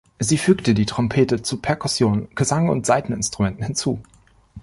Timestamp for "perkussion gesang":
1.57-2.69